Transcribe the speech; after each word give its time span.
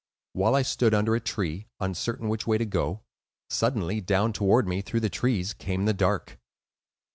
While 0.33 0.55
I 0.55 0.63
stood 0.63 0.95
under 0.95 1.13
a 1.13 1.19
tree, 1.19 1.67
uncertain 1.79 2.27
which 2.27 2.47
way 2.47 2.57
to 2.57 2.65
go, 2.65 3.03
suddenly 3.51 4.01
down 4.01 4.33
toward 4.33 4.67
me, 4.67 4.81
through 4.81 5.01
the 5.01 5.09
trees, 5.11 5.53
came 5.53 5.85
the 5.85 5.93
Dark." 5.93 6.39